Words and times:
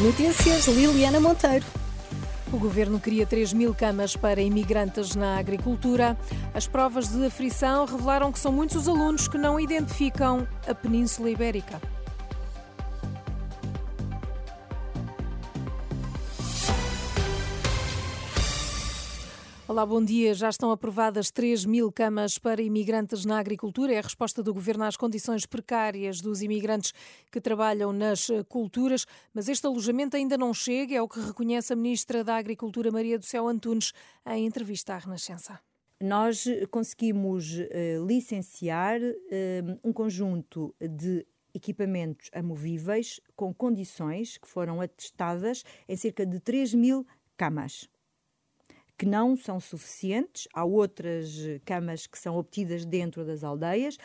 Notícias 0.00 0.68
Liliana 0.68 1.18
Monteiro. 1.18 1.66
O 2.52 2.56
governo 2.56 3.00
cria 3.00 3.26
3 3.26 3.52
mil 3.52 3.74
camas 3.74 4.14
para 4.14 4.40
imigrantes 4.40 5.16
na 5.16 5.36
agricultura. 5.36 6.16
As 6.54 6.68
provas 6.68 7.08
de 7.08 7.26
aflição 7.26 7.84
revelaram 7.84 8.30
que 8.30 8.38
são 8.38 8.52
muitos 8.52 8.76
os 8.76 8.88
alunos 8.88 9.26
que 9.26 9.36
não 9.36 9.58
identificam 9.58 10.46
a 10.68 10.72
Península 10.72 11.30
Ibérica. 11.30 11.80
Olá, 19.68 19.84
bom 19.84 20.02
dia. 20.02 20.32
Já 20.32 20.48
estão 20.48 20.70
aprovadas 20.70 21.30
3 21.30 21.66
mil 21.66 21.92
camas 21.92 22.38
para 22.38 22.62
imigrantes 22.62 23.26
na 23.26 23.38
agricultura. 23.38 23.92
É 23.92 23.98
a 23.98 24.00
resposta 24.00 24.42
do 24.42 24.54
governo 24.54 24.82
às 24.84 24.96
condições 24.96 25.44
precárias 25.44 26.22
dos 26.22 26.40
imigrantes 26.40 26.94
que 27.30 27.38
trabalham 27.38 27.92
nas 27.92 28.28
culturas. 28.48 29.04
Mas 29.34 29.46
este 29.46 29.66
alojamento 29.66 30.16
ainda 30.16 30.38
não 30.38 30.54
chega, 30.54 30.94
é 30.94 31.02
o 31.02 31.06
que 31.06 31.20
reconhece 31.20 31.70
a 31.70 31.76
ministra 31.76 32.24
da 32.24 32.36
Agricultura, 32.36 32.90
Maria 32.90 33.18
do 33.18 33.26
Céu 33.26 33.46
Antunes, 33.46 33.92
em 34.26 34.46
entrevista 34.46 34.94
à 34.94 34.98
Renascença. 34.98 35.60
Nós 36.00 36.46
conseguimos 36.70 37.52
uh, 37.52 38.06
licenciar 38.06 38.98
um 39.84 39.92
conjunto 39.92 40.74
de 40.80 41.26
equipamentos 41.52 42.30
amovíveis 42.32 43.20
com 43.36 43.52
condições 43.52 44.38
que 44.38 44.48
foram 44.48 44.80
atestadas 44.80 45.62
em 45.86 45.94
cerca 45.94 46.24
de 46.24 46.40
3 46.40 46.72
mil 46.72 47.06
camas 47.36 47.86
que 48.98 49.06
não 49.06 49.36
são 49.36 49.60
suficientes. 49.60 50.48
Há 50.52 50.64
outras 50.64 51.32
camas 51.64 52.06
que 52.06 52.18
são 52.18 52.36
obtidas 52.36 52.84
dentro 52.84 53.24
das 53.24 53.44
aldeias. 53.44 53.96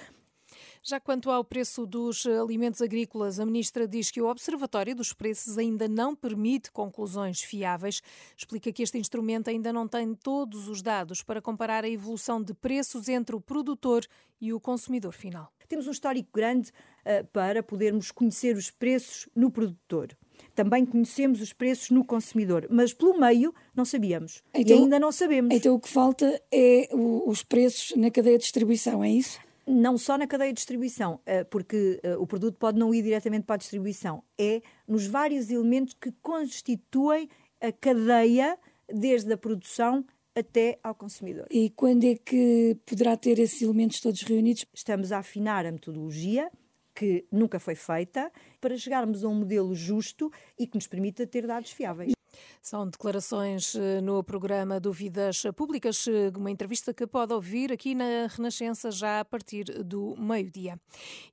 Já 0.83 0.99
quanto 0.99 1.31
ao 1.31 1.44
preço 1.44 1.86
dos 1.86 2.25
alimentos 2.25 2.81
agrícolas, 2.81 3.39
a 3.39 3.45
ministra 3.45 3.88
diz 3.88 4.11
que 4.11 4.21
o 4.21 4.27
Observatório 4.27 4.95
dos 4.95 5.14
Preços 5.14 5.58
ainda 5.58 5.88
não 5.88 6.16
permite 6.16 6.71
conclusões 6.71 7.41
fiáveis. 7.41 8.02
Explica 8.38 8.71
que 8.71 8.83
este 8.83 8.97
instrumento 8.97 9.49
ainda 9.49 9.73
não 9.73 9.88
tem 9.88 10.14
todos 10.14 10.67
os 10.67 10.81
dados 10.81 11.23
para 11.23 11.41
comparar 11.41 11.83
a 11.83 11.89
evolução 11.89 12.41
de 12.41 12.53
preços 12.53 13.08
entre 13.09 13.36
o 13.36 13.41
produtor 13.41 14.05
e 14.39 14.53
o 14.53 14.59
consumidor 14.59 15.14
final. 15.14 15.52
Temos 15.67 15.88
um 15.88 15.91
histórico 15.91 16.30
grande 16.33 16.69
uh, 16.69 17.25
para 17.31 17.64
podermos 17.64 18.11
conhecer 18.11 18.55
os 18.55 18.69
preços 18.69 19.27
no 19.36 19.49
produtor. 19.49 20.16
Também 20.55 20.86
conhecemos 20.86 21.41
os 21.41 21.53
preços 21.53 21.89
no 21.89 22.03
consumidor, 22.03 22.67
mas 22.69 22.94
pelo 22.94 23.19
meio 23.19 23.53
não 23.75 23.86
sabíamos 23.86 24.44
então, 24.53 24.77
e 24.77 24.80
ainda 24.81 24.99
não 24.99 25.11
sabemos. 25.11 25.55
Então 25.55 25.75
o 25.75 25.80
que 25.80 25.89
falta 25.89 26.41
é 26.52 26.89
o, 26.91 27.30
os 27.30 27.44
preços 27.44 27.95
na 27.95 28.09
cadeia 28.11 28.38
de 28.38 28.44
distribuição, 28.44 29.03
é 29.03 29.09
isso? 29.09 29.39
Não 29.66 29.97
só 29.97 30.17
na 30.17 30.27
cadeia 30.27 30.52
de 30.52 30.58
distribuição, 30.58 31.21
eh, 31.25 31.45
porque 31.45 31.99
eh, 32.03 32.17
o 32.17 32.27
produto 32.27 32.58
pode 32.58 32.77
não 32.77 32.94
ir 32.94 33.02
diretamente 33.02 33.45
para 33.45 33.55
a 33.55 33.58
distribuição, 33.58 34.21
é 34.38 34.61
nos 34.86 35.08
vários 35.08 35.49
elementos 35.49 35.94
que 35.94 36.11
constituem 36.21 37.30
a 37.61 37.71
cadeia 37.71 38.58
desde 38.94 39.31
a 39.31 39.38
produção 39.38 40.05
até 40.36 40.80
ao 40.83 40.95
consumidor. 40.95 41.48
E 41.49 41.70
quando 41.70 42.04
é 42.04 42.15
que 42.15 42.77
poderá 42.86 43.15
ter 43.15 43.39
esses 43.39 43.61
elementos 43.61 43.99
todos 43.99 44.21
reunidos? 44.23 44.65
Estamos 44.73 45.11
a 45.11 45.20
afinar 45.20 45.65
a 45.65 45.71
metodologia, 45.71 46.52
que 46.93 47.26
nunca 47.31 47.59
foi 47.59 47.76
feita, 47.76 48.31
para 48.61 48.77
chegarmos 48.77 49.23
a 49.23 49.27
um 49.27 49.36
modelo 49.36 49.76
justo 49.76 50.31
e 50.58 50.67
que 50.67 50.76
nos 50.76 50.87
permita 50.87 51.26
ter 51.26 51.48
dados 51.48 51.71
fiáveis. 51.71 52.14
São 52.61 52.89
declarações 52.89 53.76
eh, 53.76 54.02
no 54.02 54.23
programa 54.23 54.80
Dúvidas 54.80 55.43
Públicas, 55.55 56.08
eh, 56.08 56.31
uma 56.36 56.49
entrevista 56.49 56.93
que 56.93 57.05
pode 57.05 57.33
ouvir 57.33 57.71
aqui 57.71 57.93
na 57.93 58.27
Renascença 58.27 58.89
já 58.89 59.20
a 59.20 59.26
partir 59.26 59.65
do 59.83 60.15
meio-dia. 60.17 60.80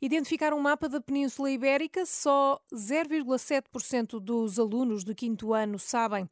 Identificar 0.01 0.53
um 0.53 0.61
mapa 0.61 0.89
da 0.89 1.01
Península 1.01 1.51
Ibérica, 1.51 2.05
só 2.05 2.61
0,7% 2.75 4.19
dos 4.19 4.59
alunos 4.59 5.05
do 5.05 5.15
quinto 5.15 5.55
ano 5.55 5.79
sabem. 5.79 6.29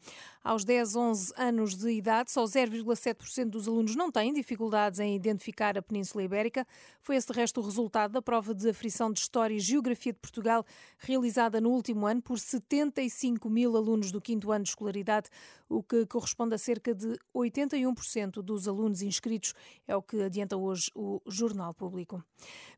Aos 0.49 0.65
10, 0.65 0.97
11 0.97 1.33
anos 1.37 1.77
de 1.77 1.91
idade, 1.91 2.31
só 2.31 2.43
0,7% 2.43 3.51
dos 3.51 3.69
alunos 3.69 3.95
não 3.95 4.11
têm 4.11 4.33
dificuldades 4.33 4.99
em 4.99 5.15
identificar 5.15 5.77
a 5.77 5.83
Península 5.83 6.25
Ibérica. 6.25 6.67
Foi 7.03 7.17
esse, 7.17 7.31
de 7.31 7.35
resto, 7.35 7.61
o 7.61 7.63
resultado 7.63 8.13
da 8.13 8.23
prova 8.23 8.55
de 8.55 8.71
aflição 8.71 9.13
de 9.13 9.21
História 9.21 9.55
e 9.55 9.61
Geografia 9.61 10.11
de 10.11 10.19
Portugal, 10.19 10.65
realizada 10.97 11.61
no 11.61 11.69
último 11.69 12.07
ano 12.07 12.23
por 12.23 12.39
75 12.39 13.51
mil 13.51 13.77
alunos 13.77 14.11
do 14.11 14.23
quinto 14.23 14.51
ano 14.51 14.63
de 14.63 14.71
escolaridade, 14.71 15.29
o 15.69 15.83
que 15.83 16.07
corresponde 16.07 16.55
a 16.55 16.59
cerca 16.59 16.95
de 16.95 17.19
81% 17.35 18.41
dos 18.41 18.67
alunos 18.67 19.03
inscritos, 19.03 19.53
é 19.87 19.95
o 19.95 20.01
que 20.01 20.23
adianta 20.23 20.57
hoje 20.57 20.91
o 20.95 21.21
Jornal 21.27 21.75
Público. 21.75 22.25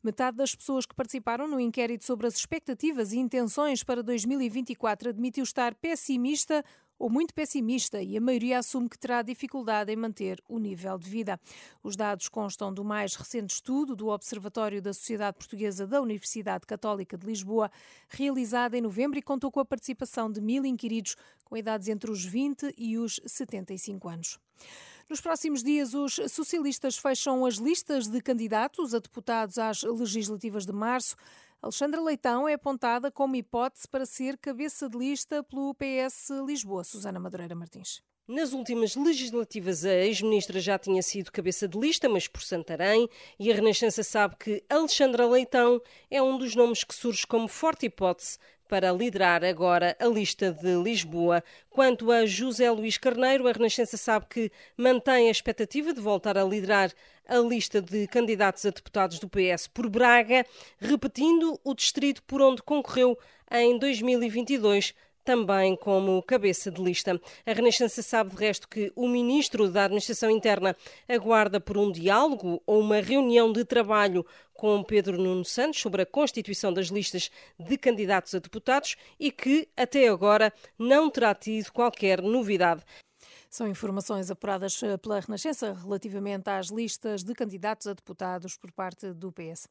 Metade 0.03 0.35
das 0.35 0.53
pessoas 0.53 0.85
que 0.85 0.93
participaram 0.93 1.47
no 1.47 1.57
inquérito 1.57 2.03
sobre 2.03 2.27
as 2.27 2.35
expectativas 2.35 3.13
e 3.13 3.17
intenções 3.17 3.81
para 3.81 4.03
2024 4.03 5.11
admitiu 5.11 5.45
estar 5.45 5.73
pessimista 5.73 6.65
ou 7.01 7.09
muito 7.09 7.33
pessimista 7.33 7.99
e 7.99 8.15
a 8.15 8.21
maioria 8.21 8.59
assume 8.59 8.87
que 8.87 8.97
terá 8.97 9.23
dificuldade 9.23 9.91
em 9.91 9.95
manter 9.95 10.39
o 10.47 10.59
nível 10.59 10.99
de 10.99 11.09
vida. 11.09 11.39
Os 11.81 11.95
dados 11.95 12.29
constam 12.29 12.71
do 12.71 12.83
mais 12.83 13.15
recente 13.15 13.55
estudo 13.55 13.95
do 13.95 14.09
Observatório 14.09 14.79
da 14.79 14.93
Sociedade 14.93 15.35
Portuguesa 15.35 15.87
da 15.87 15.99
Universidade 15.99 16.67
Católica 16.67 17.17
de 17.17 17.25
Lisboa, 17.25 17.71
realizado 18.07 18.75
em 18.75 18.81
novembro 18.81 19.17
e 19.17 19.21
contou 19.23 19.51
com 19.51 19.59
a 19.59 19.65
participação 19.65 20.31
de 20.31 20.39
mil 20.39 20.63
inquiridos 20.63 21.15
com 21.43 21.57
idades 21.57 21.87
entre 21.87 22.11
os 22.11 22.23
20 22.23 22.71
e 22.77 22.99
os 22.99 23.19
75 23.25 24.07
anos. 24.07 24.39
Nos 25.09 25.19
próximos 25.19 25.63
dias, 25.63 25.95
os 25.95 26.19
socialistas 26.29 26.97
fecham 26.97 27.45
as 27.45 27.55
listas 27.55 28.07
de 28.07 28.21
candidatos 28.21 28.93
a 28.93 28.99
deputados 28.99 29.57
às 29.57 29.81
legislativas 29.81 30.67
de 30.67 30.71
março. 30.71 31.15
Alexandra 31.61 32.01
Leitão 32.01 32.49
é 32.49 32.53
apontada 32.53 33.11
como 33.11 33.35
hipótese 33.35 33.87
para 33.87 34.03
ser 34.03 34.35
cabeça 34.35 34.89
de 34.89 34.97
lista 34.97 35.43
pelo 35.43 35.75
PS 35.75 36.31
Lisboa. 36.43 36.83
Susana 36.83 37.19
Madureira 37.19 37.53
Martins. 37.53 38.01
Nas 38.27 38.51
últimas 38.51 38.95
legislativas, 38.95 39.85
a 39.85 39.93
ex-ministra 39.93 40.59
já 40.59 40.79
tinha 40.79 41.03
sido 41.03 41.31
cabeça 41.31 41.67
de 41.67 41.77
lista, 41.77 42.09
mas 42.09 42.27
por 42.27 42.41
Santarém, 42.41 43.07
e 43.39 43.51
a 43.51 43.55
Renascença 43.55 44.01
sabe 44.01 44.37
que 44.37 44.63
Alexandra 44.67 45.27
Leitão 45.27 45.79
é 46.09 46.19
um 46.19 46.35
dos 46.35 46.55
nomes 46.55 46.83
que 46.83 46.95
surge 46.95 47.27
como 47.27 47.47
forte 47.47 47.85
hipótese 47.85 48.39
para 48.71 48.93
liderar 48.93 49.43
agora 49.43 49.97
a 49.99 50.05
lista 50.05 50.49
de 50.49 50.81
Lisboa. 50.81 51.43
Quanto 51.69 52.09
a 52.09 52.25
José 52.25 52.71
Luís 52.71 52.97
Carneiro, 52.97 53.45
a 53.45 53.51
Renascença 53.51 53.97
sabe 53.97 54.27
que 54.29 54.49
mantém 54.77 55.27
a 55.27 55.31
expectativa 55.31 55.93
de 55.93 55.99
voltar 55.99 56.37
a 56.37 56.43
liderar 56.45 56.89
a 57.27 57.35
lista 57.39 57.81
de 57.81 58.07
candidatos 58.07 58.65
a 58.65 58.69
deputados 58.69 59.19
do 59.19 59.27
PS 59.27 59.67
por 59.67 59.89
Braga, 59.89 60.45
repetindo 60.79 61.59
o 61.65 61.73
distrito 61.73 62.23
por 62.23 62.41
onde 62.41 62.63
concorreu 62.63 63.19
em 63.51 63.77
2022 63.77 64.93
também 65.23 65.75
como 65.75 66.21
cabeça 66.23 66.71
de 66.71 66.81
lista. 66.81 67.19
A 67.45 67.53
Renascença 67.53 68.01
sabe, 68.01 68.31
de 68.31 68.37
resto, 68.37 68.67
que 68.67 68.91
o 68.95 69.07
ministro 69.07 69.69
da 69.69 69.85
Administração 69.85 70.29
Interna 70.29 70.75
aguarda 71.07 71.59
por 71.59 71.77
um 71.77 71.91
diálogo 71.91 72.61
ou 72.65 72.79
uma 72.79 72.99
reunião 72.99 73.51
de 73.51 73.63
trabalho 73.63 74.25
com 74.53 74.83
Pedro 74.83 75.17
Nuno 75.17 75.43
Santos 75.43 75.79
sobre 75.79 76.03
a 76.03 76.05
constituição 76.05 76.71
das 76.71 76.87
listas 76.87 77.31
de 77.59 77.77
candidatos 77.77 78.35
a 78.35 78.39
deputados 78.39 78.95
e 79.19 79.31
que, 79.31 79.67
até 79.75 80.07
agora, 80.07 80.53
não 80.77 81.09
terá 81.09 81.33
tido 81.33 81.71
qualquer 81.71 82.21
novidade. 82.21 82.83
São 83.51 83.67
informações 83.67 84.31
apuradas 84.31 84.81
eh, 84.81 84.95
pela 84.95 85.19
Renascença 85.19 85.73
relativamente 85.73 86.49
às 86.49 86.67
listas 86.67 87.21
de 87.21 87.33
candidatos 87.33 87.85
a 87.85 87.91
deputados 87.91 88.55
por 88.55 88.71
parte 88.71 89.11
do 89.11 89.29
PS. 89.29 89.67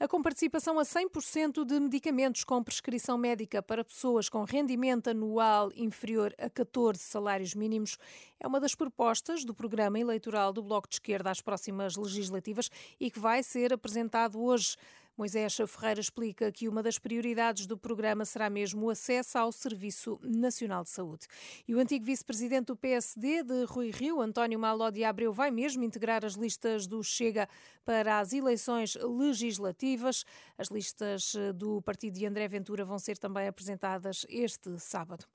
A 0.00 0.08
comparticipação 0.08 0.80
a 0.80 0.82
100% 0.82 1.64
de 1.64 1.78
medicamentos 1.78 2.42
com 2.42 2.60
prescrição 2.60 3.16
médica 3.16 3.62
para 3.62 3.84
pessoas 3.84 4.28
com 4.28 4.42
rendimento 4.42 5.10
anual 5.10 5.70
inferior 5.76 6.34
a 6.38 6.50
14 6.50 6.98
salários 7.00 7.54
mínimos 7.54 7.98
é 8.40 8.48
uma 8.48 8.58
das 8.58 8.74
propostas 8.74 9.44
do 9.44 9.54
programa 9.54 10.00
eleitoral 10.00 10.52
do 10.52 10.60
Bloco 10.60 10.88
de 10.88 10.96
Esquerda 10.96 11.30
às 11.30 11.40
próximas 11.40 11.94
legislativas 11.94 12.68
e 12.98 13.12
que 13.12 13.20
vai 13.20 13.44
ser 13.44 13.72
apresentado 13.72 14.42
hoje 14.42 14.76
Moisés 15.20 15.54
Ferreira 15.68 16.00
explica 16.00 16.50
que 16.50 16.66
uma 16.66 16.82
das 16.82 16.98
prioridades 16.98 17.66
do 17.66 17.76
programa 17.76 18.24
será 18.24 18.48
mesmo 18.48 18.86
o 18.86 18.88
acesso 18.88 19.36
ao 19.36 19.52
Serviço 19.52 20.18
Nacional 20.22 20.82
de 20.82 20.88
Saúde. 20.88 21.26
E 21.68 21.74
o 21.74 21.78
antigo 21.78 22.06
vice-presidente 22.06 22.68
do 22.68 22.76
PSD 22.76 23.42
de 23.42 23.64
Rui 23.64 23.90
Rio, 23.90 24.22
António 24.22 24.58
Maló 24.58 24.88
de 24.88 25.04
Abreu, 25.04 25.30
vai 25.30 25.50
mesmo 25.50 25.84
integrar 25.84 26.24
as 26.24 26.36
listas 26.36 26.86
do 26.86 27.02
Chega 27.02 27.46
para 27.84 28.18
as 28.18 28.32
eleições 28.32 28.94
legislativas. 28.94 30.24
As 30.56 30.68
listas 30.68 31.34
do 31.54 31.82
partido 31.82 32.14
de 32.14 32.24
André 32.24 32.48
Ventura 32.48 32.82
vão 32.82 32.98
ser 32.98 33.18
também 33.18 33.46
apresentadas 33.46 34.24
este 34.26 34.78
sábado. 34.78 35.26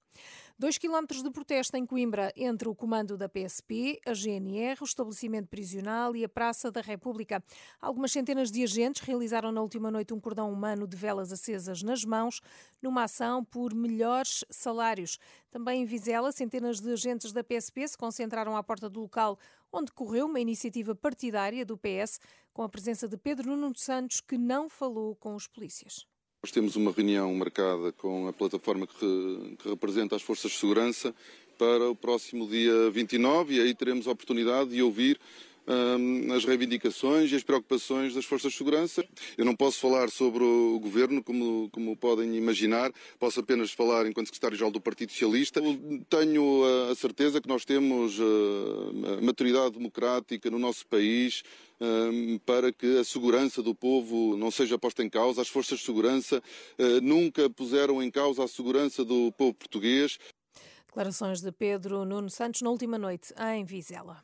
Dois 0.57 0.77
quilómetros 0.77 1.21
de 1.21 1.29
protesto 1.29 1.75
em 1.75 1.85
Coimbra 1.85 2.31
entre 2.35 2.69
o 2.69 2.73
comando 2.73 3.17
da 3.17 3.27
PSP, 3.27 3.99
a 4.05 4.13
GNR, 4.13 4.81
o 4.81 4.85
estabelecimento 4.85 5.49
prisional 5.49 6.15
e 6.15 6.23
a 6.23 6.29
Praça 6.29 6.71
da 6.71 6.79
República. 6.79 7.43
Algumas 7.81 8.11
centenas 8.11 8.49
de 8.49 8.63
agentes 8.63 9.01
realizaram 9.01 9.51
na 9.51 9.61
última 9.61 9.91
noite 9.91 10.13
um 10.13 10.19
cordão 10.19 10.51
humano 10.51 10.87
de 10.87 10.95
velas 10.95 11.31
acesas 11.31 11.83
nas 11.83 12.05
mãos, 12.05 12.39
numa 12.81 13.03
ação 13.03 13.43
por 13.43 13.73
melhores 13.73 14.45
salários. 14.49 15.19
Também 15.51 15.81
em 15.81 15.85
Vizela, 15.85 16.31
centenas 16.31 16.79
de 16.79 16.91
agentes 16.91 17.33
da 17.33 17.43
PSP 17.43 17.87
se 17.87 17.97
concentraram 17.97 18.55
à 18.55 18.63
porta 18.63 18.89
do 18.89 19.01
local 19.01 19.37
onde 19.75 19.91
correu 19.91 20.25
uma 20.25 20.39
iniciativa 20.39 20.95
partidária 20.95 21.65
do 21.65 21.77
PS, 21.77 22.19
com 22.53 22.63
a 22.63 22.69
presença 22.69 23.09
de 23.09 23.17
Pedro 23.17 23.55
Nuno 23.55 23.75
Santos, 23.75 24.21
que 24.21 24.37
não 24.37 24.69
falou 24.69 25.15
com 25.15 25.35
os 25.35 25.47
polícias. 25.47 26.07
Nós 26.45 26.51
temos 26.51 26.75
uma 26.75 26.91
reunião 26.91 27.33
marcada 27.33 27.91
com 27.93 28.27
a 28.27 28.31
plataforma 28.31 28.85
que, 28.85 29.55
que, 29.57 29.67
representa 29.67 30.15
as 30.15 30.21
forças 30.21 30.51
de 30.51 30.59
segurança 30.59 31.11
para 31.57 31.89
o 31.89 31.95
próximo 31.95 32.47
dia 32.47 32.91
29 32.91 33.55
e 33.55 33.61
aí 33.61 33.73
teremos 33.73 34.07
a 34.07 34.11
oportunidade 34.11 34.69
de 34.69 34.79
ouvir 34.79 35.19
as 36.35 36.45
reivindicações 36.45 37.31
e 37.31 37.35
as 37.35 37.43
preocupações 37.43 38.13
das 38.13 38.25
forças 38.25 38.51
de 38.51 38.57
segurança. 38.57 39.03
Eu 39.37 39.45
não 39.45 39.55
posso 39.55 39.79
falar 39.79 40.09
sobre 40.09 40.43
o 40.43 40.79
governo, 40.79 41.23
como, 41.23 41.69
como 41.71 41.95
podem 41.95 42.35
imaginar, 42.35 42.91
posso 43.19 43.39
apenas 43.39 43.71
falar 43.71 44.05
enquanto 44.05 44.27
secretário-geral 44.27 44.71
do 44.71 44.81
Partido 44.81 45.11
Socialista. 45.11 45.61
Tenho 46.09 46.63
a 46.91 46.95
certeza 46.95 47.41
que 47.41 47.47
nós 47.47 47.65
temos 47.65 48.19
uh, 48.19 49.21
maturidade 49.21 49.77
democrática 49.77 50.49
no 50.49 50.59
nosso 50.59 50.85
país, 50.87 51.43
para 52.45 52.71
que 52.71 52.99
a 52.99 53.03
segurança 53.03 53.61
do 53.61 53.75
povo 53.75 54.37
não 54.37 54.49
seja 54.49 54.77
posta 54.77 55.03
em 55.03 55.09
causa. 55.09 55.41
As 55.41 55.47
forças 55.47 55.79
de 55.79 55.85
segurança 55.85 56.41
ah, 56.79 57.01
nunca 57.01 57.49
puseram 57.49 58.01
em 58.01 58.09
causa 58.09 58.43
a 58.43 58.47
segurança 58.47 59.03
do 59.03 59.31
povo 59.33 59.53
português. 59.53 60.17
Declarações 60.87 61.41
de 61.41 61.51
Pedro 61.51 62.05
Nuno 62.05 62.29
Santos 62.29 62.61
na 62.61 62.69
última 62.69 62.97
noite 62.97 63.33
em 63.53 63.65
Vizela. 63.65 64.23